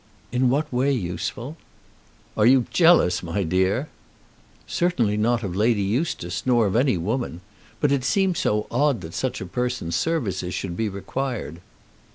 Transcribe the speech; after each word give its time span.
"In 0.31 0.49
what 0.49 0.73
way 0.73 0.91
useful?" 0.91 1.57
"Are 2.35 2.47
you 2.47 2.65
jealous, 2.71 3.21
my 3.21 3.43
dear?" 3.43 3.87
"Certainly 4.65 5.15
not 5.17 5.43
of 5.43 5.55
Lady 5.55 5.83
Eustace, 5.83 6.41
nor 6.43 6.65
of 6.65 6.75
any 6.75 6.97
woman. 6.97 7.41
But 7.79 7.91
it 7.91 8.03
seems 8.03 8.39
so 8.39 8.65
odd 8.71 9.01
that 9.01 9.13
such 9.13 9.41
a 9.41 9.45
person's 9.45 9.95
services 9.95 10.55
should 10.55 10.75
be 10.75 10.89
required." 10.89 11.61